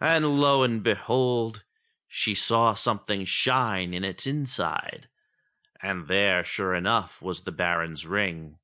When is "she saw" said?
2.06-2.74